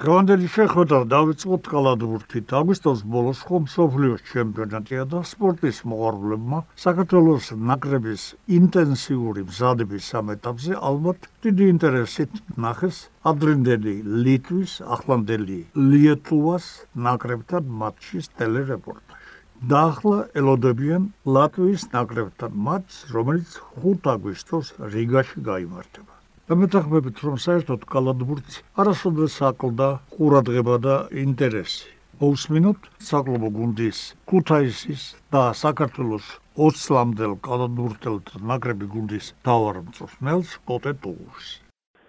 დღევანდელი 0.00 0.48
შეხვედრა 0.54 0.98
დავიწყოთ 1.08 1.68
კალათბურთით. 1.72 2.50
აგვისტოს 2.58 2.98
ბოლოს 3.12 3.38
ხომ 3.48 3.68
სოფლიოს 3.74 4.24
ჩემპიონატია 4.30 5.04
და 5.12 5.22
სპორტის 5.30 5.78
მოყვარულებმა 5.92 6.58
საქართველოს 6.82 7.46
ნაკრების 7.70 8.26
ინტენსიური 8.58 9.46
მზადების 9.48 10.10
ამ 10.20 10.34
ეტაპზე 10.36 10.76
ალბათ 10.90 11.30
დიდი 11.46 11.70
ინტერესით 11.74 12.36
ნახეს 12.66 12.98
ადრინდელი 13.32 13.96
ლიტვის, 14.26 14.76
ახლანდელი 14.98 15.58
ლიეტუვას 15.94 16.66
ნაკრებთან 17.08 17.72
მატჩის 17.80 18.32
ტელერეპორტაჟი. 18.36 19.24
და 19.72 19.78
ახლა 19.90 20.18
ელოდებიან 20.36 21.08
ლატვიის 21.24 21.88
ნაკრებთან 21.96 22.52
მატჩს, 22.68 22.98
რომელიც 23.16 23.56
5 23.88 24.12
აგვისტოს 24.12 24.76
რიგაში 24.92 25.40
გამართება. 26.46 26.76
დამეთახმებით 26.86 27.18
რომ 27.26 27.36
საერთოდ 27.42 27.84
კალათბურთს 27.90 28.62
არასოდეს 28.78 29.34
აკლდა 29.42 29.88
ყურადღება 30.14 30.76
და 30.78 30.94
ინტერესი. 31.10 31.90
მოусმინოთ 32.20 32.78
საკლუბო 33.02 33.50
გუნდის 33.50 33.98
ქუთაისის 34.30 35.02
და 35.32 35.52
საქართველოს 35.52 36.26
20 36.56 36.90
ლამდელ 36.94 37.32
კალათბურთელთა 37.42 38.36
ნაკრები 38.46 38.86
გუნდის 38.94 39.34
თავარ 39.42 39.76
მწვრთნელს 39.90 40.50
კოტე 40.64 40.92
ტუს. 41.02 41.44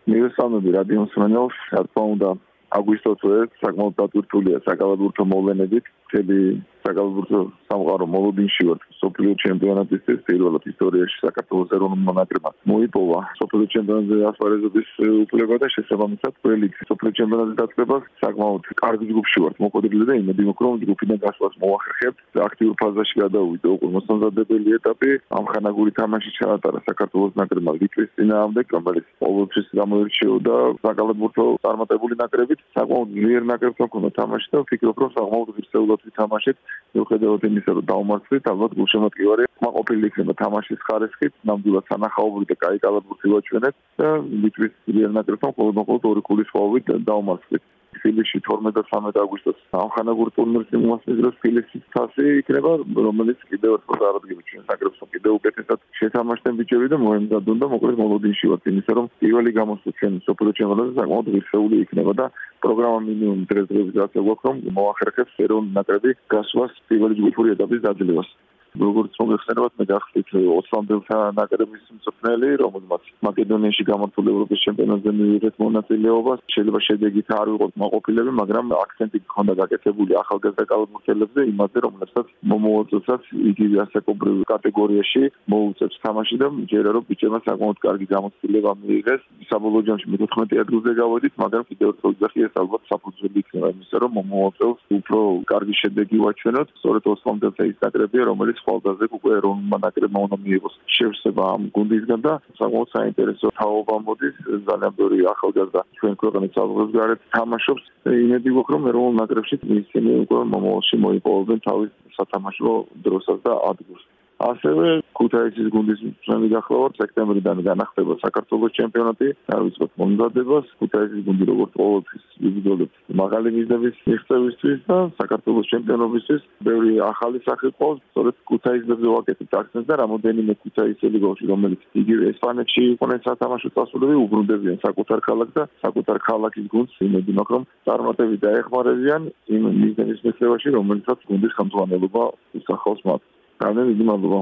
მიერსამები 0.08 0.70
რადიო 0.78 1.02
მსმენელს, 1.10 1.58
რა 1.74 1.82
თქმა 1.90 2.04
უნდა, 2.14 2.30
აგვისტოს 2.78 3.22
ერთ 3.42 3.52
საკმაოდ 3.64 3.94
დატვირთულია 4.00 4.58
საკალათბურთო 4.70 5.24
მოვლენებით, 5.34 5.86
მთელი 6.08 6.40
საკალათბურთო 6.88 7.42
სამყარო 7.68 8.06
მოლოდინში 8.16 8.64
ვარ. 8.68 8.80
სოფლიო 9.02 9.34
ჩემპიონატისთვის 9.44 10.20
პირველად 10.28 10.64
ისტორიაში 10.72 11.18
საქართველოს 11.28 11.74
ეროვნულ 11.78 12.16
ნაკრებმა 12.20 12.52
მოიპოვა. 12.72 13.20
სოფლიო 13.40 13.68
ჩემპიონატზე 13.76 14.18
ასპარეზობის 14.32 14.90
უფლება 15.28 15.56
და 15.62 15.68
შესაბამისად 15.76 16.34
ყველი 16.44 16.68
სოფლიო 16.90 17.12
ჩემპიონატის 17.20 17.60
დაწყებას 17.62 18.04
საკმაოდ 18.24 18.64
კარგი 18.82 19.06
ჯგუფში 19.12 19.40
ვარ 19.44 19.54
მოყოლებული 19.64 20.06
და 20.10 20.14
იმედი 20.22 20.48
მაქვს 20.50 20.82
ჯგუფიდან 20.88 21.18
გასვლას 21.26 21.56
მოახერხებთ 21.64 22.20
და 22.38 22.40
აქტიურ 22.48 22.74
ფაზაში 22.82 23.16
გადავიდე 23.24 23.68
უკვე 23.76 23.88
მოსამზადებელი 23.98 24.70
ეტაპი. 24.80 25.12
ამხანაგური 25.40 25.92
თამაში 26.00 26.30
ჩაატარა 26.40 26.80
საქართველოს 26.90 27.38
ნაკრებმა 27.42 27.72
ლიტვის 27.82 28.10
წინააღმდეგ 28.18 28.66
რომელიც 28.78 29.06
ყოველთვის 29.22 29.68
გამოირჩეოდა 29.80 30.56
საკალათბურთო 30.88 31.46
წარმატებული 31.66 32.16
ნაკრებით. 32.24 32.60
საკმაოდ 32.78 33.08
ძლიერ 33.18 33.44
ნაკრებთან 33.52 33.88
ჰქონდა 33.88 34.10
თამაში 34.20 34.48
და 34.54 34.58
ვფიქრობ 34.64 34.98
რომ 35.02 35.10
საკმაოდ 35.18 35.50
ღირსეულად 35.58 36.00
ვითამაშეთ 36.08 36.58
მიუხედავად 36.98 37.42
იმისა, 37.48 37.72
რომ 37.78 37.86
დაუმარცხეთ, 37.92 38.44
ალბათ 38.52 38.72
გულშემატკივარი 38.80 39.48
მაყოფილი 39.66 40.10
იქნება 40.10 40.34
თამაშის 40.42 40.86
ხარისხით, 40.88 41.34
ნამდვილად 41.50 41.90
სანახაობრივი 41.92 42.50
და 42.52 42.56
კაი 42.64 42.82
კალათბურთი 42.86 43.34
ვაჩვენეთ 43.34 43.76
და 44.02 44.10
ლიტვის 44.44 44.74
ლიერნაკრებთან 44.98 45.54
მხოლოდ 45.54 45.82
მხოლოდ 45.82 46.08
ორი 46.12 46.22
ქულის 46.30 46.54
ხოვით 46.58 46.86
დაუმარცხეთ. 47.10 47.64
ფილიში 48.04 48.40
12 48.48 48.74
და 48.78 48.84
13 48.92 49.20
აგვისტოს 49.24 49.58
სამხანაგურ 49.74 50.30
ტურნირს 50.38 50.74
იმასპინძლებს 50.80 51.38
ფილიშის 51.44 51.84
თასი 51.96 52.26
იქნება 52.42 52.72
რომელიც 53.08 53.40
კიდევ 53.52 53.78
ერთხელ 53.78 54.02
დარადგება 54.04 54.42
ჩვენ 54.50 54.64
საგრებს 54.70 55.04
კიდევ 55.16 55.32
უკეთესად 55.40 55.80
შეთამაშდნენ 56.00 56.58
ბიჭები 56.62 56.88
და 56.94 56.98
მოემზადონ 57.06 57.62
და 57.64 57.72
მოკლედ 57.74 58.02
მოლოდინში 58.04 58.52
ვართ 58.52 58.68
იმისა 58.74 58.98
რომ 58.98 59.12
პირველი 59.22 59.52
გამოსვლა 59.60 59.92
ჩვენ 60.00 60.14
სოფლიო 60.28 60.58
ჩემპიონატზე 60.60 60.98
საკმაოდ 61.00 61.32
ღირსეული 61.34 61.76
იქნება 61.86 62.14
და 62.22 62.26
პროგრამა 62.66 63.00
მინიმუმ 63.08 63.42
დღეს-დღეს 63.52 63.90
გასაგებია 63.98 64.36
რომ 64.48 64.56
მოახერხებს 64.78 65.40
ეროვნული 65.48 65.76
ნაკრები 65.78 66.12
გასვას 66.34 66.74
პირველი 66.90 67.20
ჯგუფური 67.22 67.56
ეტაპის 67.58 67.84
დაძლევას 67.88 68.30
როგორც 68.76 69.14
მოგეხსენებათ 69.22 69.74
მე 69.80 69.86
გახდით 69.92 70.28
20-მდე 70.34 70.96
ნაკრების 71.40 71.84
მწვრთნელი, 71.96 72.50
რომელმაც 72.64 73.04
მაკედონიაში 73.28 73.84
გამართულ 73.92 74.26
ევროპის 74.34 74.64
ჩემპიონატზე 74.66 75.12
მიიღეთ 75.20 75.56
მონაწილეობა. 75.64 76.34
შეიძლება 76.54 76.80
შედეგით 76.88 77.30
არ 77.38 77.48
ვიყოთ 77.54 77.74
მოყოფილები, 77.84 78.32
მაგრამ 78.42 78.66
აქცენტი 78.84 79.18
გქონდა 79.28 79.54
გაკეთებული 79.62 80.12
ახალგაზრდა 80.24 80.66
კალათბურთელებზე, 80.72 81.42
იმაზე 81.54 81.78
რომელსაც 81.88 82.28
მომოუწევს 82.52 83.26
იგივე 83.52 83.78
ასაკობრივ 83.86 84.36
კატეგორიაში 84.54 85.24
მოუწევს 85.54 85.98
თამაში 86.06 86.36
და 86.42 86.48
ჯერა 86.72 86.90
რომ 86.98 87.04
ბიჭებმა 87.10 87.40
საკმაოდ 87.48 87.78
კარგი 87.86 88.08
გამოცდილება 88.16 88.72
მიიღეს. 88.84 89.22
საბოლოო 89.52 89.86
ჯამში 89.88 90.08
მე-14 90.12 90.62
ადგილზე 90.64 90.92
გავედით, 91.02 91.34
მაგრამ 91.44 91.64
კიდევ 91.70 91.88
ერთხელ 91.92 92.12
ვიძახი 92.18 92.40
ეს 92.48 92.54
ალბათ 92.62 92.82
საფუძველი 92.92 93.38
იქნება 93.44 93.68
იმისა, 93.76 93.98
რომ 94.04 94.12
მომოუწევს 94.18 94.80
უფრო 94.98 95.20
კარგი 95.52 95.76
შედეგი 95.82 96.18
ვაჩვენოთ. 96.26 96.68
სწორედ 96.80 97.04
20-მდე 97.08 97.64
ის 97.72 97.78
ნაკრებია, 97.84 98.24
რომელიც 98.32 98.57
ხვალდაზე 98.66 99.06
უკვე 99.18 99.32
ეროვნულმა 99.40 99.78
ნაკრებმა 99.86 100.20
უნდა 100.28 100.38
მიიღოს 100.46 100.76
შევსება 100.98 101.44
ამ 101.56 101.64
გუნდისგან 101.78 102.20
და 102.28 102.34
საკმაოდ 102.60 102.90
საინტერესო 102.96 103.48
თაობა 103.60 103.96
მოდის. 104.08 104.36
ძალიან 104.68 104.94
ბევრი 105.00 105.18
ახალგაზრდა 105.34 105.82
ჩვენ 106.00 106.14
ქვეყნის 106.22 106.52
საზღვრებს 106.58 106.94
გარეთ 106.98 107.20
თამაშობს 107.38 107.84
იმედი 108.26 108.50
გვაქვს 108.58 108.74
რომ 108.76 108.90
ეროვნულ 108.92 109.16
ნაკრებში 109.22 109.56
ისინი 109.82 110.12
უკვე 110.24 110.44
მომავალში 110.54 110.96
მოიპოვებენ 111.06 111.60
თავის 111.68 111.92
სათამაშო 112.18 112.72
დროსაც 113.06 113.40
და 113.48 113.54
ადგილს 113.72 114.04
ასევე 114.38 115.02
ქუთაისის 115.18 115.68
გუნდის 115.74 116.02
წვენი 116.26 116.48
გახლავართ 116.54 117.00
სექტემბრიდან 117.02 117.62
განახდება 117.66 118.14
საქართველოს 118.22 118.76
ჩემპიონატი. 118.78 119.28
დავიწყოთ 119.50 119.92
მომზადებას 120.02 120.66
ქუთაისის 120.82 121.26
გუნდი 121.28 121.46
როგორც 121.52 121.72
ყოველთვის 121.82 122.24
იბრძოლებს 122.48 122.98
მაღალი 123.22 123.50
მიზნების 123.58 123.96
მიღწევისთვის 124.10 124.80
და 124.90 124.98
საქართველოს 125.22 125.72
ჩემპიონობისთვის 125.74 126.42
ბევრი 126.68 126.94
ახალი 127.12 127.40
სახე 127.48 127.70
ყავს. 127.82 128.02
სწორედ 128.12 128.36
ქუთაისზე 128.50 128.96
ვაკეთებთ 129.16 129.54
აქცენტს 129.62 129.90
და 129.90 129.96
რამოდენიმე 130.04 130.54
ქუთაისელი 130.62 131.18
გოლში 131.26 131.46
რომელიც 131.54 131.82
იგივე 132.02 132.24
ესპანეთში 132.34 132.82
იყვნენ 132.94 133.24
სათამაშო 133.26 133.70
წასულები 133.78 134.16
უბრუნდებიან 134.26 134.78
საკუთარ 134.86 135.20
ქალაქს 135.30 135.56
და 135.58 135.64
საკუთარ 135.86 136.18
ქალაქის 136.30 136.68
გუნდს 136.74 137.02
იმედი 137.08 137.32
მაქვს 137.40 137.56
რომ 137.58 137.64
წარმატებით 137.90 138.40
დაეხმარებიან 138.46 139.22
იმ 139.58 139.64
მიზნების 139.82 140.24
მიღწევაში 140.26 140.76
რომელსაც 140.78 141.20
გუნდის 141.32 141.58
ხელმძღვანელობა 141.58 142.24
უსახავს 142.62 143.02
მათ 143.10 143.22
ძალიან 143.62 143.86
დიდი 143.92 144.04
მადლობა. 144.10 144.40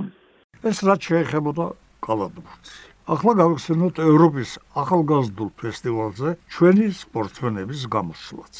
ეს 0.69 0.77
რაც 0.87 1.01
შეეხებოდა 1.09 1.65
კალათბურთს. 2.05 2.71
ახლა 3.13 3.31
გავხსენოთ 3.41 3.95
ევროპის 4.09 4.49
ახალგაზრდულ 4.81 5.49
ფესტივალზე 5.61 6.29
ჩვენი 6.53 6.85
სპორტსმენების 7.01 7.81
გამოსვლაც. 7.95 8.55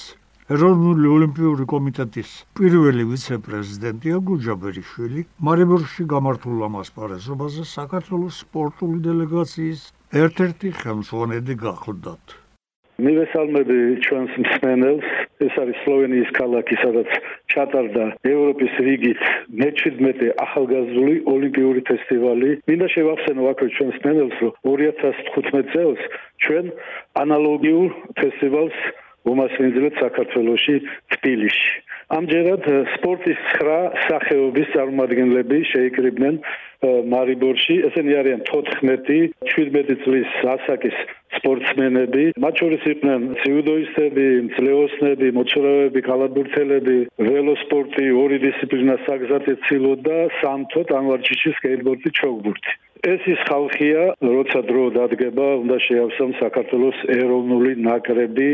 ეროვნული 0.54 1.08
ოლიმპიური 1.16 1.66
კომიტეტის 1.74 2.30
პირველი 2.58 3.04
ვიცე-პრეზიდენტი 3.10 4.10
გუჯაბერიშვილი 4.30 5.22
მარიბორში 5.48 6.04
გამართულ 6.14 6.58
ამასპარეზობაზე 6.70 7.64
საქართველოს 7.74 8.36
სპორტული 8.46 8.98
დელეგაციის 9.10 9.82
ერთ-ერთი 10.22 10.70
ხელმძღვანელი 10.82 11.54
გახლდათ. 11.66 12.24
მივესალმები 13.06 13.78
ჩვენს 14.06 14.34
მსმენელს 14.44 15.08
ეს 15.46 15.54
არის 15.62 15.78
სლოვენიის 15.84 16.30
ქალაქი 16.38 16.76
სადაც 16.84 17.10
ჩატარდა 17.56 18.06
ევროპის 18.34 18.74
რიგით 18.88 19.22
მე-17 19.62 20.34
ახალგაზრდული 20.46 21.16
ოლიმპიური 21.34 21.82
ფესტივალი. 21.90 22.50
მინდა 22.70 22.88
შევახსენო 22.96 23.42
აქ 23.52 23.60
ჩვენს 23.76 23.96
მსმენელს 23.96 24.38
რომ 24.44 24.54
2015 24.68 25.74
წელს 25.74 26.02
ჩვენ 26.44 26.66
ანალოგიურ 27.24 27.90
ფესტივალს 28.20 28.80
უმასპინძლეთ 29.26 29.94
საქართველოში 30.04 30.76
თბილისში 31.16 31.84
ამჯერად 32.14 32.68
სპორტის 32.96 33.40
9 33.58 33.96
სახეობის 34.06 34.68
წარმომადგენლები 34.76 35.58
შეიკრიბნენ 35.72 36.38
მარიბორში 37.10 37.76
ესენი 37.90 38.14
არიან 38.22 38.42
14 38.50 39.16
17 39.54 39.96
წლის 40.04 40.30
ასაკის 40.54 40.98
სპორტსმენები. 41.40 42.24
მათ 42.44 42.62
შორის 42.62 42.84
იყვნენ 42.94 43.22
ციუდოისტები, 43.42 44.28
მძლეოსნები, 44.48 45.28
მოჩრევები, 45.38 46.00
კალათბურთელები, 46.10 46.98
ველოსპორტი, 47.28 48.06
ორი 48.24 48.38
დისციპლინა 48.46 48.96
საგზატეცილო 49.08 49.94
და 50.08 50.18
სამთო 50.40 50.82
ტანვარჯიში 50.92 51.56
სკეიტბორდი, 51.60 52.10
ჩოგბურთი. 52.22 52.72
ეს 53.06 53.22
ის 53.30 53.40
ხალხია, 53.50 54.02
როცა 54.18 54.60
დრო 54.70 54.86
დადგება, 54.98 55.48
უნდა 55.64 55.78
შეავსონ 55.88 56.32
საქართველოს 56.42 56.98
ეროვნული 57.22 57.72
ნაკრები 57.88 58.50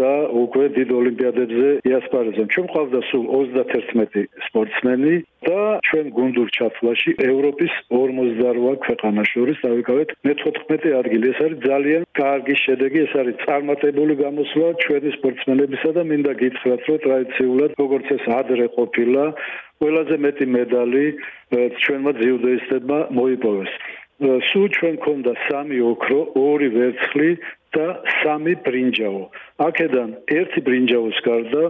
და 0.00 0.12
უკვე 0.44 0.64
დიდ 0.76 0.88
ოლიმპიადებზე 1.00 1.68
იასპარეზობ. 1.90 2.46
ჩვენ 2.54 2.66
გვყავდა 2.72 3.00
სულ 3.10 3.24
31 3.38 4.26
სპორტსმენი 4.48 5.14
და 5.48 5.60
ჩვენ 5.88 6.06
გუნდურ 6.16 6.48
ჩათვლაში 6.56 7.10
ევროპის 7.28 7.72
58 7.92 8.78
ქვეყანას 8.86 9.28
შორის 9.34 9.58
დავიკავეთ 9.66 10.08
მე-14 10.28 10.94
ადგილი. 11.00 11.24
ეს 11.32 11.38
არის 11.46 11.58
ძალიან 11.68 12.02
კარგი 12.20 12.56
შედეგი, 12.64 12.98
ეს 13.06 13.12
არის 13.20 13.36
წარმატებული 13.44 14.14
გამოსვლა 14.24 14.68
ჩვენი 14.84 15.10
სპორტსმენებისა 15.18 15.90
და 15.96 16.02
მინდა 16.10 16.32
გითხრათ, 16.42 16.80
რომ 16.88 17.02
ტრადიციულად 17.06 17.70
როგორც 17.82 18.06
ეს 18.16 18.24
ადრე 18.40 18.66
ყოფილა, 18.76 19.24
ყველაზე 19.82 20.16
მეტი 20.24 20.46
მედალი 20.56 21.04
ჩვენმა 21.82 22.12
ძიუდეისტებმა 22.20 22.98
მოიპოვეს. 23.18 23.72
სულ 24.22 24.66
ჩვენ 24.76 24.94
გქონდა 25.02 25.32
სამი 25.48 25.78
ოქრო, 25.92 26.20
ორი 26.38 26.68
ვერცხლი 26.76 27.30
და 27.74 27.86
სამი 28.22 28.54
ბრინჯაო. 28.66 29.22
აქედან 29.66 30.10
ერთი 30.38 30.60
ბრინჯაოს 30.66 31.18
გარდა 31.26 31.64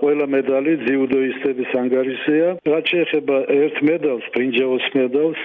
ყველა 0.00 0.26
მედალი 0.36 0.72
ძიუდოისტების 0.86 1.70
ანგარიშია. 1.82 2.48
რაც 2.72 2.84
შეეხება 2.92 3.36
ერთ 3.62 3.76
მედალს, 3.88 4.26
ბრინჯაოს 4.36 4.86
მედალს, 4.98 5.40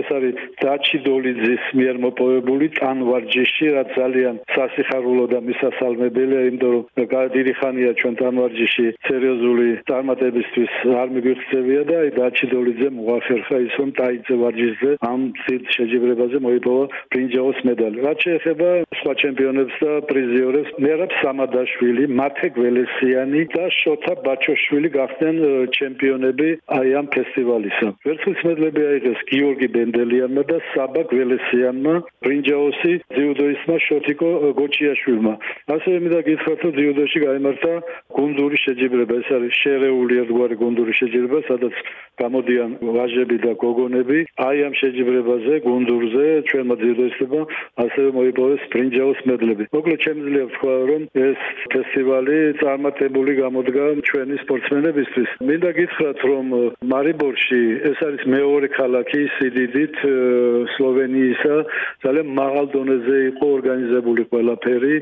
ეს 0.00 0.08
არის 0.16 0.34
დაჩი 0.62 0.98
დოლიძის 1.06 1.64
მიერ 1.78 1.96
მოპოვებული 2.04 2.66
ტანვარჯიში, 2.78 3.66
რაც 3.76 3.88
ძალიან 4.00 4.34
სასიხარულო 4.56 5.24
და 5.32 5.38
მისასალმებელია, 5.48 6.40
იმიტომ 6.50 6.70
რომ 6.74 6.84
დიდი 7.36 7.52
ხანია 7.60 7.92
ჩვენ 8.00 8.14
ტანვარჯიში 8.20 8.86
სერიოზული 9.08 9.68
წარმატებისთვის 9.90 10.72
არ 11.02 11.08
მიგვიხსენებია 11.14 11.82
და 11.90 11.96
აი 12.02 12.10
დაჩი 12.18 12.46
დოლიძე 12.54 12.88
მოახერხა 12.98 13.56
ის 13.66 13.74
რომ 13.80 13.90
ტაიძე 14.00 14.34
ვარჯიშზე 14.42 14.90
ამ 15.10 15.20
ცირ 15.42 15.60
შეჯიბრებაზე 15.76 16.38
მოიპოვა 16.46 16.84
ბრინჯაოს 17.12 17.58
მედალი. 17.68 17.96
რაც 18.06 18.18
შეეხება 18.26 18.68
სხვა 19.00 19.12
ჩემპიონებს 19.22 19.74
და 19.84 19.92
პრიზიორებს, 20.10 20.70
მერაბ 20.86 21.10
სამადაშვილი, 21.22 22.04
მათე 22.20 22.48
გველესიანი 22.58 23.42
და 23.54 23.64
შოთა 23.80 24.14
ბაჩოშვილი 24.26 24.88
გახდნენ 24.98 25.36
ჩემპიონები 25.78 26.48
აი 26.78 26.88
ამ 27.00 27.06
ფესტივალისა. 27.14 27.88
ვერცხლის 28.06 28.40
მედლები 28.48 28.82
აიღეს 28.90 29.20
გიორგი 29.30 29.68
ბენდელიანმა 29.80 30.42
და 30.52 30.58
საბა 30.76 31.02
გველესიანმა, 31.08 31.94
ბრინჯაოსი 32.24 32.92
ძიუდოისტმა 33.16 33.76
შოთიკო 33.88 34.30
გოჩიაშვილმა. 34.60 35.34
ასევე 35.74 35.96
მინდა 36.04 36.20
გითხრათ, 36.28 36.60
რომ 36.64 36.72
ძიუდოში 36.78 37.18
გამართა 37.24 37.72
გუნდური 38.16 38.56
შეჯიბრება, 38.64 39.14
ეს 39.20 39.28
არის 39.36 39.52
შერეული 39.62 40.14
ერთგვარი 40.22 40.54
გუნდური 40.62 40.92
შეჯიბრება, 41.00 41.38
სადაც 41.48 41.74
გამოდიან 42.20 42.70
ვაჟები 42.96 43.36
და 43.44 43.52
გოგონები. 43.64 44.18
აი 44.46 44.56
ამ 44.68 44.74
შეჯიბრებაზე 44.80 45.54
გუნდურზე 45.64 46.24
ჩვენმა 46.50 46.74
ძიუდოისტებმა 46.82 47.42
ასევე 47.84 48.08
მოიპოვეს 48.18 48.62
ბრინჯაოს 48.72 49.20
მედლები. 49.30 49.64
მოკლედ 49.76 50.00
შემიძლია 50.06 50.44
ვთქვა, 50.50 50.74
რომ 50.90 51.02
ეს 51.28 51.40
ფესტივალი 51.72 52.36
წარმატებული 52.60 53.32
გამოდგა 53.40 53.84
ჩვენი 54.08 54.36
სპორტსმენებისთვის. 54.44 55.30
მინდა 55.48 55.70
გითხრათ, 55.80 56.18
რომ 56.30 56.46
მარიბორში 56.92 57.62
ეს 57.90 57.98
არის 58.08 58.22
მეორე 58.36 58.68
ქალაქი 58.76 59.20
სიდიდით 59.60 59.96
სლოვენიისა, 60.74 61.54
ძალიან 62.04 62.28
მაღალ 62.38 62.66
დონეზე 62.72 63.16
იყო 63.30 63.46
ორგანიზებული 63.56 64.22
ყველაფერი 64.32 64.94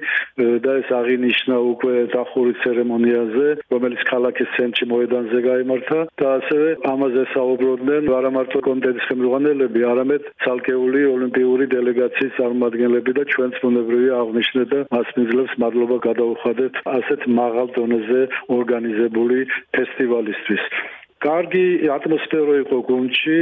და 0.64 0.72
ეს 0.82 0.88
აღინიშნა 0.99 1.56
უკვე 1.72 1.94
დახური 2.14 2.52
ცერემონიაზე, 2.62 3.46
რომელიც 3.70 4.02
ქალაქის 4.10 4.50
ცენტრში 4.58 4.84
მოედანზე 4.93 5.38
გამართა 5.46 6.00
და 6.19 6.26
ასევე 6.38 6.69
ამაზე 6.93 7.22
საუბრობდნენ 7.34 8.10
არა 8.19 8.31
მარტო 8.38 8.58
კომიტეტის 8.69 9.08
ხელმძღვანელები, 9.08 9.81
არამედ 9.93 10.22
ცალკეული 10.43 11.00
ოლიმპიური 11.14 11.64
დელეგაციის 11.78 12.37
წარმომადგენლები 12.38 13.10
და 13.19 13.22
ჩვენც 13.32 13.55
მონებრივი 13.62 14.08
აღნიშნე 14.22 14.62
და 14.75 14.78
მას 14.94 15.08
მიზლებს 15.19 15.58
მადლობა 15.62 15.96
გადაუხადეთ 16.08 16.82
ასეთ 16.99 17.20
მაღალ 17.40 17.69
დონეზე 17.78 18.22
ორგანიზებული 18.58 19.38
ფესტივალისთვის. 19.78 20.97
კარგი 21.19 21.91
ატმოსფერო 21.91 22.55
იყო 22.62 22.79
გუნდში, 22.88 23.38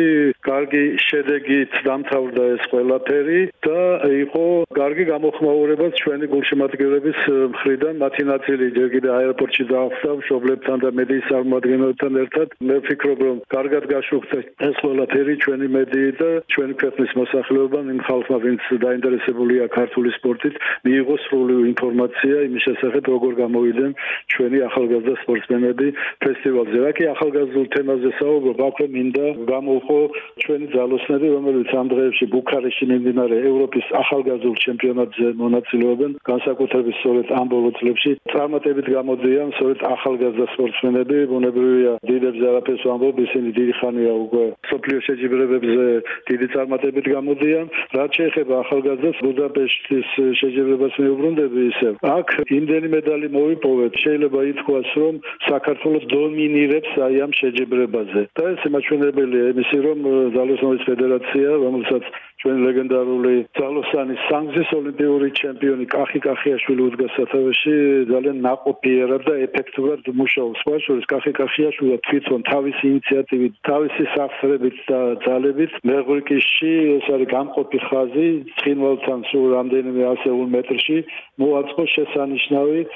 კარგი 0.48 0.84
შედეგით 1.06 1.72
დამთავრდა 1.84 2.44
ეს 2.56 2.62
ყველაფერი 2.72 3.40
და 3.66 3.80
იყო 4.26 4.44
კარგი 4.78 5.04
გამოხმაურება 5.12 5.86
ჩვენი 6.00 6.26
გულშემატკივრების 6.32 7.20
მხრიდან. 7.52 7.94
მათი 8.00 8.22
ნაწილი 8.32 8.66
ჯერ 8.76 8.88
კიდე 8.94 9.10
აეროპორტში 9.18 9.64
დაახსნა 9.72 10.12
მშობლებთან 10.20 10.76
და 10.84 10.90
მედიის 11.00 11.28
წარმომადგენლებთან 11.30 12.12
ერთად. 12.24 12.48
მე 12.68 12.76
ვფიქრობ, 12.80 13.18
რომ 13.26 13.36
კარგად 13.56 13.84
გაშუქდა 13.92 14.38
ეს 14.68 14.76
ყველაფერი 14.84 15.34
ჩვენი 15.44 15.66
მედიი 15.76 16.10
და 16.20 16.30
ჩვენი 16.52 16.74
ქვეყნის 16.80 17.10
მოსახლეობა 17.20 17.78
იმ 17.92 18.00
ხალხმა, 18.08 18.36
ვინც 18.46 18.62
დაინტერესებულია 18.86 19.64
ქართული 19.78 20.10
სპორტით, 20.16 20.54
მიიღო 20.86 21.16
სრული 21.26 21.54
ინფორმაცია 21.72 22.36
იმის 22.48 22.62
შესახებ, 22.66 23.04
როგორ 23.14 23.32
გამოვიდნენ 23.44 23.92
ჩვენი 24.36 24.58
ახალგაზრდა 24.68 25.14
სპორტსმენები 25.22 25.86
ფესტივალზე. 26.22 26.76
რა 26.84 26.90
კი 26.96 27.04
ახალგაზრდულ 27.14 27.66
თემაზე 27.74 28.10
საუბრობ, 28.20 28.58
აქვე 28.68 28.86
მინდა 28.96 29.26
გამოვყო 29.52 29.98
ჩვენი 30.44 30.66
ძალოსნები, 30.76 31.26
რომლებიც 31.36 31.70
ამ 31.80 31.86
დღეებში 31.92 32.24
ბუქარესტში 32.36 32.84
მიმდინარე 32.92 33.36
ევროპის 33.50 33.86
ახალგაზრდულ 34.02 34.56
ჩემპიონატზე 34.64 35.26
მონაწილეობენ. 35.42 36.10
განსაკუთრებით 36.30 36.94
სწორედ 37.00 37.26
ამ 37.40 37.46
ბოლო 37.54 37.70
წლებში 37.78 38.12
წარმატებით 38.32 38.86
გამოდიან 38.96 39.48
სწორედ 39.56 39.80
ახალგაზრდა 39.94 40.46
სპორტსმენები, 40.54 41.16
ბუნებრივია 41.32 41.92
დიდებს 42.10 42.40
არაფერს 42.50 42.82
ვამბობ, 42.86 43.16
ისინი 43.26 43.48
დიდი 43.58 43.74
ხანია 43.80 44.12
უკვე 44.26 44.44
სოფლიო 44.70 44.98
შეჯიბრებებზე 45.06 45.86
დიდი 46.30 46.46
წარმატებით 46.54 47.06
გამოდიან. 47.16 47.66
რაც 47.96 48.10
შეეხება 48.18 48.54
ახალგაზრდას 48.64 49.16
ბუდაპეშტის 49.24 50.08
შეჯიბრებას 50.40 50.94
მეუბრუნდები 51.02 51.60
ისევ. 51.72 51.92
აქ 52.16 52.28
იმდენი 52.58 52.88
მედალი 52.96 53.26
მოვიპოვეთ, 53.36 53.92
შეიძლება 54.04 54.24
შეიძლება 54.26 54.40
ითქვას, 54.50 54.88
რომ 54.98 55.14
საქართველოს 55.46 56.04
დომინირებს 56.10 56.92
აი 57.06 57.16
ამ 57.24 57.32
შეჯიბრებაზე. 57.40 58.20
და 58.36 58.42
ეს 58.52 58.60
ემაჩვენებელია 58.68 59.44
იმისი, 59.54 59.76
რომ 59.86 59.98
ძალოსნოვის 60.34 60.82
ფედერაცია, 60.90 61.48
რომელსაც 61.64 62.04
ჩვენი 62.36 62.60
ლეგენდარული 62.68 63.34
ძალოსანის 63.58 64.20
სანგზის 64.28 64.70
ოლიმპიური 64.78 65.28
ჩემპიონი 65.40 65.86
კახი 65.88 66.20
კახიაშვილი 66.26 66.82
უდგას 66.86 67.12
სათავეში 67.16 67.74
ძალიან 68.12 68.38
ნაყოფიერად 68.46 69.22
და 69.28 69.34
ეფექტურად 69.46 70.00
მუშაობს. 70.20 70.60
სხვა 70.62 70.76
შორის 70.86 71.04
კახი 71.12 71.32
კახიაშვილი 71.40 71.96
თვითონ 72.06 72.40
თავისი 72.52 72.84
ინიციატივით, 72.92 73.52
თავისი 73.70 74.04
სახსრებით 74.14 74.76
და 74.90 75.00
ძალებით 75.26 75.72
მეგრიკისში 75.90 76.72
ეს 76.96 77.06
არის 77.16 77.28
გამყოფი 77.36 77.78
ხაზი 77.88 78.28
ცხინვალთან 78.60 79.18
სულ 79.32 79.46
რამდენიმე 79.56 80.02
ასეულ 80.12 80.46
მეტრში 80.56 80.98
მოაწყო 81.40 81.84
შესანიშნავი 81.96 82.80
э, 82.84 82.88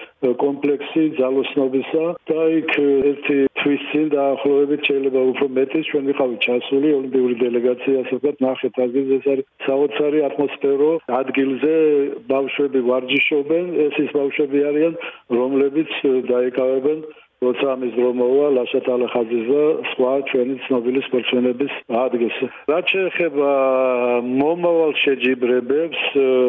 კომპლექსი 0.45 1.03
ძალოსნობისა 1.21 2.05
და 2.31 2.41
იქ 2.61 2.73
ერთი 3.13 3.39
თვის 3.61 3.83
წინ 3.93 4.07
დაახლოებით 4.15 4.91
შეიძლება 4.91 5.21
უფრო 5.31 5.47
მეტი 5.61 5.81
ჩვენ 5.91 6.05
ვიყავით 6.11 6.45
ჩასული 6.47 6.93
ოლიმპიური 6.99 7.35
დელეგაცია 7.45 8.05
ასეთად 8.05 8.45
ნახეთ 8.47 8.83
ადგილზე 8.85 9.19
ეს 9.21 9.27
არის 9.33 9.49
საოცარი 9.67 10.23
ატმოსფერო 10.29 10.93
ადგილზე 11.21 11.75
ბავშვები 12.33 12.81
ვარჯიშობენ 12.91 13.67
ეს 13.87 13.99
ის 14.05 14.15
ბავშვები 14.19 14.65
არიან 14.71 14.95
რომლებიც 15.41 15.99
დაიკავებენ 16.33 17.05
როცა 17.41 17.67
ამის 17.73 17.93
დრო 17.97 18.09
მოვა 18.21 18.49
ლაშა 18.53 18.81
ტალახაძის 18.85 19.45
და 19.49 19.63
სხვა 19.91 20.11
ჩვენი 20.31 20.55
ცნობილი 20.65 21.01
სპორტსმენების 21.07 21.73
ადგილს. 22.05 22.39
რაც 22.69 22.93
შეეხება 22.95 23.53
მომავალ 24.41 24.93
შეჯიბრებებს, 25.05 26.03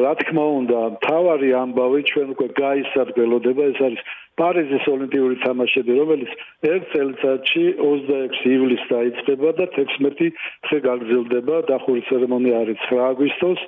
რა 0.03 0.13
თქმა 0.21 0.45
უნდა, 0.59 0.79
თავარი 1.07 1.49
ამბავი 1.63 2.01
ჩვენ 2.11 2.27
უკვე 2.35 2.47
გაისადგელოდება, 2.59 3.63
ეს 3.71 3.79
არის 3.87 4.01
პარიზის 4.39 4.85
ოლიმპიური 4.95 5.35
თამაშები, 5.45 5.91
რომელიც 6.01 6.31
ერთ 6.73 6.83
წელიწადში 6.91 7.63
26 7.79 8.51
ივლისს 8.55 8.91
დაიწყება 8.91 9.49
და 9.59 9.65
16 9.79 10.35
დღე 10.67 10.77
გაგრძელდება. 10.87 11.55
დახური 11.71 12.03
ცერემონია 12.11 12.55
არის 12.63 12.79
9 12.91 12.99
აგვისტოს. 13.11 13.63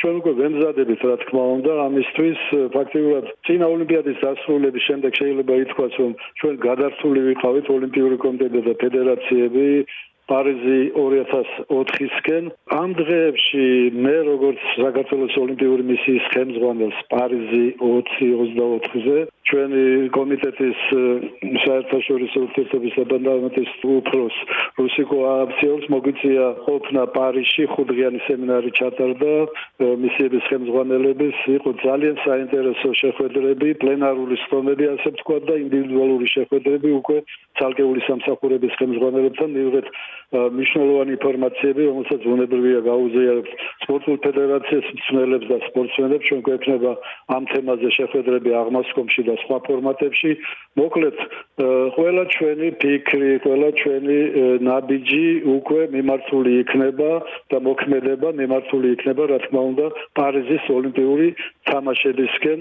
ჩვენ 0.00 0.14
უკვე 0.20 0.32
ვემზადებით, 0.40 1.00
რა 1.08 1.16
თქმა 1.22 1.44
უნდა, 1.56 1.72
ამისთვის 1.88 2.40
ფაქტიურად 2.76 3.30
წინა 3.48 3.66
ოლიმპიადის 3.74 4.18
დასრულების 4.24 4.86
შემდეგ 4.88 5.12
შეიძლება 5.20 5.54
ითქვას, 5.64 5.94
რომ 6.02 6.12
ჩვენ 6.40 6.54
გადართული 6.68 7.20
ვიყავით 7.28 7.66
ოლიმპიური 7.76 8.16
კომიტეტი 8.24 8.60
და 8.68 8.74
ფედერაციები 8.82 9.66
პარიზი 10.30 10.78
2004-ისკენ 10.98 12.48
ამ 12.76 12.94
დღეებში 12.98 13.66
მე 14.06 14.14
როგორც 14.28 14.64
საქართველოს 14.74 15.34
ოლიმპიური 15.42 15.86
მისიის 15.90 16.24
ხელმძღვანელს 16.34 16.98
პარიზი 17.12 17.64
2024-ზე 17.82 19.18
ჩვენი 19.48 19.82
კომიტეტის 20.18 20.78
საერთაშორისო 21.64 22.38
ურთიერთობისა 22.46 23.02
და 23.10 23.16
დიპლომატიის 23.26 23.72
უფროს 23.86 24.36
რუსიკო 24.78 25.18
აბციელს 25.30 25.86
მოგვიწია 25.92 26.46
ყოფნა 26.66 27.02
პარიზში 27.16 27.64
ხუთდღიანი 27.72 28.20
სემინარი 28.26 28.70
ჩატარდა 28.78 29.32
მისიების 30.02 30.44
ხელმძღვანელების 30.50 31.36
იყო 31.56 31.70
ძალიან 31.84 32.16
საინტერესო 32.26 32.90
შეხვედრები 33.02 33.68
პლენარული 33.82 34.36
სტომები 34.44 34.84
ასე 34.94 35.08
ვთქვა 35.14 35.38
და 35.48 35.54
ინდივიდუალური 35.64 36.26
შეხვედრები 36.36 36.90
უკვე 37.00 37.18
ცალკეული 37.58 38.00
სამსახურების 38.08 38.72
ხელმძღვანელებთან. 38.78 39.48
მივიღეთ 39.56 39.86
მნიშვნელოვანი 40.56 41.12
ინფორმაციები, 41.16 41.82
რომელსაც 41.86 42.22
უნებრივია 42.34 42.80
გაუზიაროთ 42.90 43.48
სპორტულ 43.84 44.16
ფედერაციას 44.26 44.86
მსმენელებს 44.98 45.46
და 45.50 45.56
სპორტსმენებს, 45.70 46.26
ჩვენ 46.28 46.40
გვექნება 46.46 46.92
ამ 47.36 47.42
თემაზე 47.52 47.88
შეხვედრები 47.98 48.50
აღმასკომში 48.60 49.22
და 49.28 49.35
სხვა 49.42 49.58
ფორმატებში. 49.66 50.30
მოკლედ, 50.76 51.16
ყველა 51.96 52.24
ჩვენი 52.36 52.68
ფიქრი, 52.80 53.30
ყველა 53.44 53.68
ჩვენი 53.80 54.18
ნაბიჯი 54.68 55.26
უკვე 55.56 55.80
მიმართული 55.96 56.50
იქნება 56.62 57.10
და 57.50 57.58
მოქმედება 57.68 58.28
მიმართული 58.40 58.86
იქნება, 58.96 59.22
რა 59.32 59.38
თქმა 59.44 59.62
უნდა, 59.70 59.86
პარიზის 60.18 60.64
ოლიმპიური 60.76 61.28
თამაშებისკენ, 61.70 62.58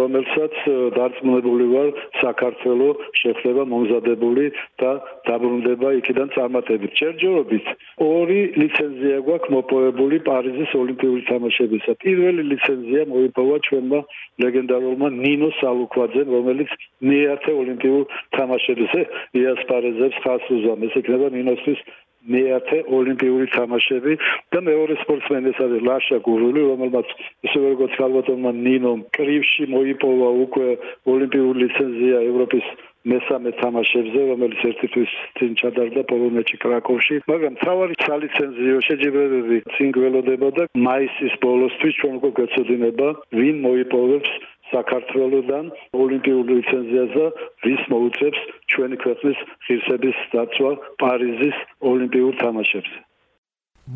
რომელსაც 0.00 0.54
დარწმუნებული 0.96 1.64
ვარ, 1.74 1.88
საქართველოს 2.20 2.98
შეხება 3.20 3.62
მომზადებული 3.72 4.44
და 4.80 4.90
დაბრუნდება 5.28 5.88
იქიდან 6.00 6.28
წარმატებით 6.36 6.92
ჯერჯერობით 7.00 7.66
ორი 8.04 8.40
ლიცენზია 8.60 9.18
გვაქვს 9.26 9.52
მოპოვებული 9.54 10.16
პარიზის 10.28 10.70
ოლიმპიური 10.82 11.22
თამაშებისა. 11.32 11.92
პირველი 12.04 12.42
ლიცენზია 12.52 13.02
მოიპოვა 13.14 13.56
ჩვენმა 13.66 14.00
ლეგენდარულმა 14.44 15.08
ნინო 15.24 15.48
სალუკვაძემ, 15.74 16.30
რომელიც 16.30 16.70
მეათე 17.02 17.52
ოლიმპიურ 17.60 18.04
თამაშებზე 18.36 19.00
იასპარეზებს 19.40 20.22
ხას 20.22 20.44
უზამს. 20.54 20.86
ეს 20.88 20.94
იქნება 21.02 21.26
ნინოსთვის 21.34 21.80
მეათე 22.24 22.78
ოლიმპიური 22.88 23.46
თამაშები 23.52 24.16
და 24.54 24.58
მეორე 24.64 24.94
სპორტსმენი 25.02 25.50
ეს 25.52 25.58
არის 25.64 25.84
ლაშა 25.88 26.18
გურული 26.24 26.60
რომელმაც 26.70 27.08
ისე 27.44 27.58
როგორც 27.66 27.92
ქალბატონმა 28.00 28.50
ნინომ 28.64 29.04
კრივში 29.16 29.68
მოიპოვა 29.74 30.30
უკვე 30.46 30.68
ოლიმპიური 31.04 31.56
ლიცენზია 31.64 32.18
ევროპის 32.30 32.66
მესამე 33.12 33.50
თამაშებზე 33.60 34.20
რომელიც 34.30 34.60
ერთი 34.70 34.88
თვის 34.94 35.12
წინ 35.36 35.52
ჩადარდა 35.60 36.02
პოლონეთში 36.08 36.56
კრაკოვში 36.64 37.16
მაგრამ 37.28 37.58
თავარი 37.60 37.96
სალიცენზიო 38.06 38.78
შეჯიბრებები 38.88 39.58
წინ 39.76 39.92
გველოდება 39.98 40.48
და 40.56 40.64
მაისის 40.88 41.34
ბოლოსთვის 41.44 41.98
ჩვენ 42.00 42.14
უკვე 42.20 42.30
გეცოდინება 42.40 43.08
ვინ 43.40 43.60
მოიპოვებს 43.68 44.32
საქართველოსდან 44.72 45.66
ოლიმპიურ 46.02 46.44
ლიცენზიაზე 46.50 47.24
ვის 47.64 47.82
მოუწევს 47.92 48.40
ჩვენი 48.74 48.96
ქვეყნის 49.04 49.38
ღირსების 49.66 50.18
დაცვა 50.34 50.70
პარიზის 51.02 51.56
ოლიმპიურ 51.90 52.38
თამაშებზე. 52.44 52.98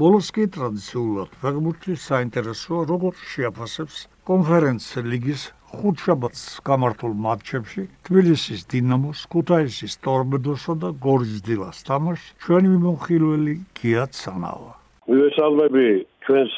ბოლოს 0.01 0.29
კი 0.37 0.45
ტრადიციულად 0.55 1.31
ფეგმურთის 1.43 2.01
საინტერესოა 2.11 2.81
როგორ 2.93 3.15
შეაფასებს 3.33 3.97
კონფერენცია 4.31 5.01
ლიგის 5.13 5.43
ხუთშაბათს 5.69 6.43
გამართულ 6.69 7.13
მატჩებში 7.25 7.83
თბილისის 8.09 8.61
დინამოს, 8.73 9.25
ქუთაისის 9.33 9.95
ტორპედოსა 10.05 10.75
და 10.85 10.89
გორის 11.07 11.41
დილას 11.49 11.79
თამაშს 11.89 12.29
ჩვენი 12.45 12.69
მიმოხილველი 12.75 13.55
გია 13.81 14.05
ცანავა. 14.19 14.73
მივესალმები 15.09 15.87
ჩვენს 16.25 16.55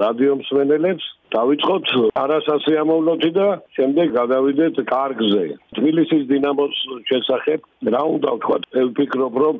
რადიო 0.00 0.32
მსმენელებს 0.40 1.04
დავიწყოთ 1.36 1.86
არასასიამოვნოთი 2.22 3.30
და 3.36 3.46
შემდეგ 3.76 4.12
გადავიდეთ 4.16 4.76
კარგზე. 4.90 5.44
თბილისის 5.76 6.22
დინამოს 6.32 6.76
შესახებ 7.10 7.60
რა 7.94 8.02
უნდა 8.16 8.30
ვთქვათ? 8.36 8.62
ვფიქრობ 8.90 9.34
რომ 9.44 9.56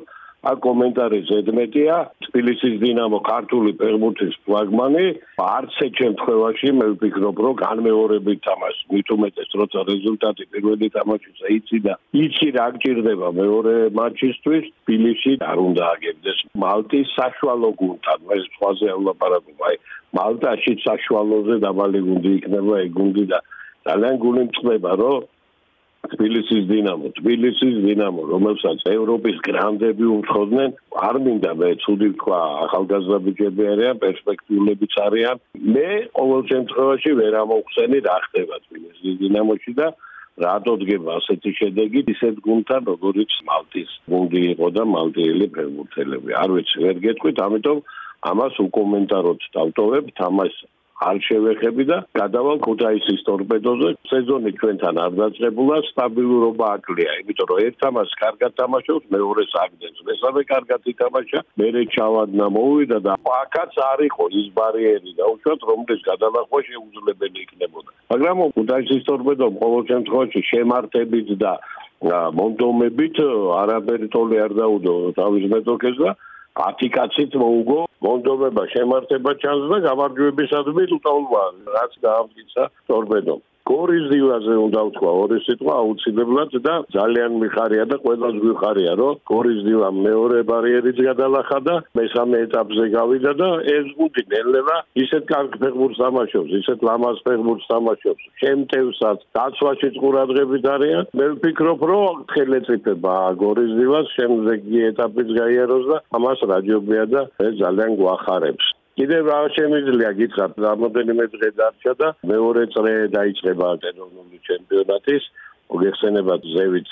აქ 0.47 0.57
კომენტარი 0.63 1.19
ზედმეტია. 1.29 1.95
თბილისის 2.27 2.75
დინამო 2.83 3.19
ქართული 3.27 3.71
ფეხბურთის 3.79 4.35
ფლაგმანი 4.47 5.05
არც 5.43 5.77
ერთ 5.85 5.99
შემთხვევაში 6.01 6.73
მე 6.79 6.87
ვფიქრობ 6.93 7.41
რომ 7.45 7.55
განმეორებით 7.63 8.39
თამაშს 8.47 8.81
მით 8.93 9.07
უმეტეს 9.17 9.49
როცა 9.61 9.79
რეზულტატი 9.91 10.43
პირველი 10.53 10.87
თამაშის 10.97 11.37
იცი 11.57 11.79
და 11.87 11.93
იცი 12.23 12.47
რა 12.57 12.67
გჭირდება 12.77 13.29
მეორე 13.41 13.75
მატჩისთვის 13.99 14.65
თბილისი 14.81 15.31
არ 15.51 15.57
უნდა 15.67 15.83
აგებდეს. 15.93 16.39
მალტის 16.65 17.07
საშუალო 17.19 17.69
გუნდთან 17.81 18.19
მე 18.27 18.37
სხვაზე 18.47 18.89
ვლაპარაკობ 18.99 19.59
აი 19.69 19.75
მალტაში 20.17 20.73
საშუალოზე 20.87 21.55
დაბალი 21.65 21.99
გუნდი 22.07 22.31
იქნება 22.39 22.73
ეგ 22.85 22.91
გუნდი 22.99 23.25
და 23.31 23.39
ძალიან 23.87 24.15
გული 24.23 24.41
მწდება 24.47 24.91
რომ 25.01 25.25
თბილისის 26.13 26.63
დინამო, 26.71 27.11
თბილისის 27.19 27.75
დინამო, 27.85 28.21
რომელსაც 28.31 28.83
ევროპის 28.91 29.37
გრანდები 29.47 30.05
უმხოდნენ, 30.15 30.69
არ 31.07 31.15
მინდა 31.25 31.51
მე 31.61 31.69
ცუდი 31.83 32.09
თქვა, 32.17 32.39
ახალგაზრდა 32.65 33.17
ბიჭები 33.27 33.63
არიან, 33.73 34.01
პერსპექტიულებიც 34.03 34.93
არიან. 35.07 35.35
მე 35.75 35.89
ყოველ 36.17 36.41
შემთხვევაში 36.51 37.11
ვერ 37.21 37.33
ამოვხსენი 37.43 37.97
რა 38.07 38.17
ხდება 38.27 38.55
თბილისის 38.65 39.15
დინამოში 39.23 39.73
და 39.81 39.87
რატო 40.37 40.73
დგება 40.81 41.11
ასეთი 41.19 41.51
შედეგი 41.59 42.01
ისეთ 42.13 42.35
გუნდთან, 42.45 42.81
როგორც 42.93 43.31
მალტის 43.49 43.91
გუნდი 44.11 44.41
იყო 44.53 44.67
და 44.77 44.83
მალტიელი 44.95 45.47
ფეხბურთელები. 45.55 46.31
არ 46.41 46.49
ვიცი, 46.55 46.77
ვერ 46.85 46.97
გეტყვით, 47.05 47.37
ამიტომ 47.47 47.77
ამას 48.31 48.55
უკომენტაროთ 48.67 49.41
დავტოვებ, 49.57 50.05
თამაშ 50.21 50.53
არ 50.97 51.17
შევეხები 51.21 51.83
და 51.89 51.97
გადავალ 52.17 52.57
ქუთაისის 52.65 53.21
ტორპედოზე. 53.27 53.89
სეზონი 54.09 54.51
ჩვენთან 54.57 54.95
არ 55.05 55.11
დაწყებულა, 55.19 55.77
სტაბილურობა 55.89 56.65
აკლია, 56.77 57.11
იმიტომ 57.21 57.47
რომ 57.51 57.59
ერთ 57.67 57.75
თამაშს 57.83 58.13
კარგად 58.23 58.51
თამაშობს, 58.61 59.05
მეორეს 59.13 59.51
აგდენს. 59.63 59.99
მესამე 60.09 60.41
კარგად 60.53 60.81
ითამაშა, 60.93 61.39
მერე 61.61 61.81
ჩავადნა 61.93 62.45
მოვიდა 62.57 62.97
და 63.05 63.13
აქაც 63.41 63.73
არ 63.91 63.99
იყო 64.09 64.23
ის 64.41 64.47
ბარიერი 64.57 65.11
და 65.17 65.23
უშუალოდ 65.33 65.61
რომლის 65.69 66.01
გადალახვა 66.09 66.59
შეუძლებელი 66.69 67.37
იქნებოდა. 67.45 67.89
მაგრამ 68.11 68.37
ქუთაისის 68.57 69.03
ტორპედომ 69.09 69.51
ყოველ 69.61 69.83
შემთხვევაში 69.91 70.41
შემართებით 70.51 71.29
და 71.37 71.53
მონდომებით 72.37 73.17
არაბერი 73.61 74.07
თოლი 74.13 74.37
არ 74.45 74.51
დაუდო 74.53 74.93
თავის 75.17 75.45
მეტოქეს 75.53 75.97
და 75.97 76.11
10 76.57 76.89
კაცით 76.93 77.33
მოუგო 77.41 77.86
მონდომება 78.05 78.63
შემართება 78.73 79.33
ჩანს 79.43 79.69
და 79.71 79.77
გამარჯვებისადმი 79.87 80.83
უტოლვა 80.97 81.43
რაც 81.77 81.93
გაამტკიცა 82.07 82.67
ტორპედომ 82.91 83.39
გორის 83.67 84.05
დილაზე 84.11 84.55
უნდა 84.65 84.81
ვთქვა 84.87 85.11
ორი 85.23 85.39
სიტყვა 85.47 85.73
აუცილებლად 85.83 86.53
და 86.67 86.75
ძალიან 86.95 87.31
მიხარია 87.43 87.85
და 87.91 87.97
ყველას 88.05 88.35
გვიხარია 88.43 88.93
რომ 89.01 89.19
გორის 89.31 89.59
დილა 89.67 89.89
მეორე 90.07 90.39
ბარიერიც 90.51 91.01
გადალახა 91.07 91.59
და 91.67 91.75
მესამე 91.99 92.41
ეტაპზე 92.47 92.85
გავიდა 92.95 93.33
და 93.41 93.49
ეს 93.75 93.91
გუნდი 93.99 94.23
ნელ-ნელა 94.33 94.77
ისეთ 95.03 95.23
კარგ 95.33 95.59
ფეხბურთს 95.63 95.99
თამაშობს, 96.03 96.51
ისეთ 96.61 96.79
ლამაზ 96.87 97.17
ფეხბურთს 97.27 97.69
თამაშობს. 97.73 98.23
შემტევსაც 98.43 99.19
დაცვაში 99.37 99.89
ყურადღებით 99.99 100.65
არიან. 100.75 101.03
მე 101.17 101.25
ვფიქრობ 101.35 101.79
რომ 101.91 102.25
ხელეწიფება 102.33 103.15
გორის 103.43 103.71
დილას 103.79 104.07
შემდეგი 104.17 104.79
ეტაპიც 104.91 105.27
გაიაროს 105.41 105.85
და 105.91 105.97
ამას 106.17 106.39
რაჯობია 106.51 107.05
და 107.13 107.21
ეს 107.47 107.53
ძალიან 107.63 107.91
გვახარებს. 108.01 108.76
კიდევ 108.97 109.27
რა 109.29 109.39
შემიძლია 109.55 110.11
გითხრათ 110.19 110.53
რამოდენიმე 110.67 111.25
დღე 111.33 111.49
დარჩა 111.57 111.93
და 112.01 112.07
მეორე 112.31 112.63
წრე 112.73 112.93
დაიწყება 113.13 113.67
ეროვნული 113.89 114.37
ჩემპიონატის 114.49 115.23
მოგეხსენებათ 115.73 116.47
ზევით 116.53 116.89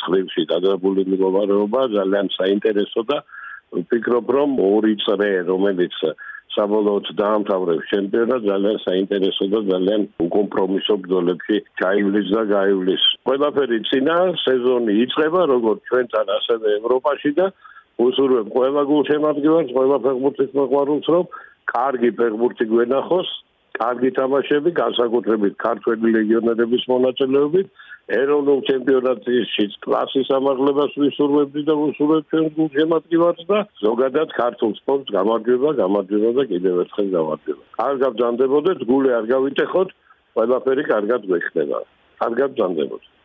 ცხრილში 0.00 0.42
დაგრაბული 0.52 1.02
მდგომარეობა 1.10 1.82
ძალიან 1.96 2.30
საინტერესო 2.38 3.02
და 3.10 3.18
ვფიქრობ 3.78 4.26
რომ 4.36 4.56
ორი 4.70 4.94
წრე 5.04 5.30
რომელიც 5.50 5.94
საბოლოოდ 6.56 7.06
დაამთავრებს 7.20 7.88
ჩემპიონატს 7.92 8.48
ძალიან 8.50 8.78
საინტერესო 8.88 9.44
და 9.52 9.60
ძალიან 9.70 10.02
უკომპრომისო 10.26 10.94
ბრძოლებში 11.04 11.56
ჩაივლის 11.80 12.28
და 12.36 12.42
გაივლის. 12.52 13.02
ყველაფერი 13.28 13.78
წინა 13.90 14.16
სეზონი 14.44 14.92
იწყება 15.04 15.42
როგორც 15.52 15.80
ჩვენთან 15.90 16.26
ასევე 16.38 16.66
ევროპაში 16.80 17.30
და 17.38 17.46
უსურვებ 17.96 18.52
ყველა 18.52 18.82
გულშემატკივარს, 18.90 19.72
ყველა 19.76 19.96
ფეხბურთის 20.04 20.50
მოყვარულს, 20.58 21.06
რომ 21.14 21.24
კარგი 21.72 22.10
ფეხბურთი 22.18 22.64
გვენახოს, 22.72 23.28
კარგი 23.80 24.10
თამაშები, 24.18 24.70
განსაკუთრებით 24.76 25.54
ქართველი 25.60 26.12
ლეგიონერების 26.16 26.84
მონაწილეობით, 26.92 27.66
ეროვნულ 28.20 28.60
ჩემპიონატში 28.68 29.64
კლასის 29.86 30.28
ამაღლებას 30.38 30.92
ვისურვებდი 31.02 31.62
და 31.68 31.74
უსურვებ 31.86 32.28
ჩვენ 32.30 32.46
გულშემატკივარს 32.58 33.42
და 33.50 33.58
ზოგადად 33.82 34.28
ქართულ 34.36 34.72
სპორტს 34.80 35.12
გამარჯვება, 35.16 35.74
გამარჯვება 35.82 36.30
და 36.38 36.44
კიდევ 36.52 36.80
ერთხელ 36.84 37.08
გამარჯვება. 37.16 37.62
კარგად 37.80 38.12
ჯანდებოდეთ, 38.22 38.78
გული 38.92 39.10
არ 39.18 39.24
გავიტეხოთ, 39.34 39.88
ყველაფერი 40.36 40.82
კარგად 40.92 41.20
გვეხდება. 41.32 41.78
კარგად 42.22 42.50
ჯანდებოდეთ. 42.60 43.15